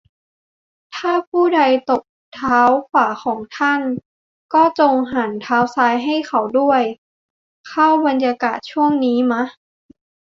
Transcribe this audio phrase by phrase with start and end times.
[0.95, 2.01] ถ้าผู้ใดตบ
[2.33, 2.59] เท้า
[2.89, 3.81] ขวาของท่าน
[4.53, 6.81] ก็จงหันเท้าซ้ายให้เขาด้วย
[7.67, 9.43] เข้าบรรยากาศช่วงนี้มะ?